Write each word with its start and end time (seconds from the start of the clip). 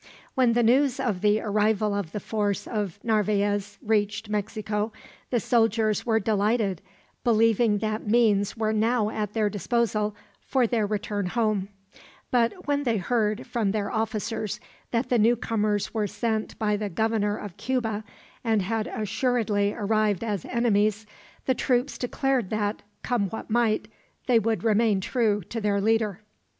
When 0.33 0.53
the 0.53 0.63
news 0.63 0.99
of 0.99 1.21
the 1.21 1.41
arrival 1.41 1.93
of 1.93 2.11
the 2.11 2.19
force 2.19 2.65
of 2.65 2.97
Narvaez 3.03 3.77
reached 3.83 4.29
Mexico, 4.29 4.91
the 5.29 5.39
soldiers 5.39 6.07
were 6.07 6.19
delighted, 6.19 6.81
believing 7.23 7.77
that 7.77 8.07
means 8.07 8.57
were 8.57 8.73
now 8.73 9.11
at 9.11 9.33
their 9.33 9.47
disposal 9.47 10.15
for 10.41 10.65
their 10.65 10.87
return 10.87 11.27
home; 11.27 11.69
but 12.31 12.65
when 12.65 12.81
they 12.81 12.97
heard, 12.97 13.45
from 13.45 13.73
their 13.73 13.91
officers, 13.91 14.59
that 14.89 15.09
the 15.09 15.19
newcomers 15.19 15.93
were 15.93 16.07
sent 16.07 16.57
by 16.57 16.75
the 16.75 16.89
Governor 16.89 17.37
of 17.37 17.55
Cuba, 17.57 18.03
and 18.43 18.63
had 18.63 18.87
assuredly 18.87 19.71
arrived 19.71 20.23
as 20.23 20.45
enemies, 20.45 21.05
the 21.45 21.53
troops 21.53 21.99
declared 21.99 22.49
that, 22.49 22.81
come 23.03 23.29
what 23.29 23.51
might, 23.51 23.87
they 24.25 24.39
would 24.39 24.63
remain 24.63 24.99
true 24.99 25.43
to 25.49 25.61
their 25.61 25.79
leader. 25.79 26.21